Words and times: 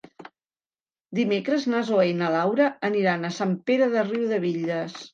Dimecres 1.19 1.67
na 1.75 1.83
Zoè 1.91 2.07
i 2.13 2.17
na 2.23 2.33
Laura 2.39 2.73
aniran 2.93 3.31
a 3.31 3.35
Sant 3.39 3.57
Pere 3.71 3.95
de 3.97 4.11
Riudebitlles. 4.13 5.03